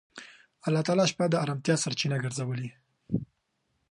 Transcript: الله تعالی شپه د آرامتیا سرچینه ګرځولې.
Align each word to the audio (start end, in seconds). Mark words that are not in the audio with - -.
الله 0.67 0.83
تعالی 0.87 1.05
شپه 1.11 1.25
د 1.29 1.35
آرامتیا 1.43 1.75
سرچینه 1.83 2.17
ګرځولې. 2.23 2.69